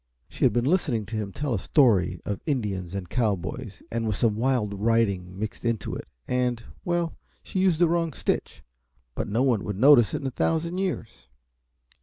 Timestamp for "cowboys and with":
3.07-4.15